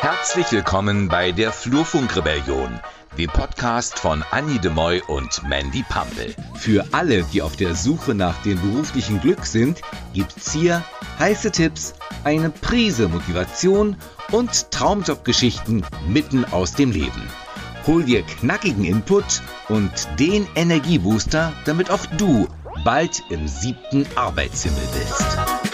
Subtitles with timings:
[0.00, 2.80] Herzlich willkommen bei der Flurfunkrebellion,
[3.16, 6.34] dem Podcast von Annie de Moy und Mandy Pampel.
[6.54, 9.80] Für alle, die auf der Suche nach dem beruflichen Glück sind,
[10.14, 10.82] gibt's hier
[11.18, 11.94] heiße Tipps,
[12.24, 13.96] eine Prise Motivation
[14.32, 17.22] und Traumjobgeschichten mitten aus dem Leben.
[17.86, 22.48] Hol dir knackigen Input und den Energiebooster, damit auch du
[22.84, 25.65] bald im siebten Arbeitshimmel bist.